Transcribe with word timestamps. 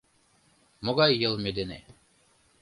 Могай 0.83 1.11
йылме 1.21 1.51
дене? 1.57 1.79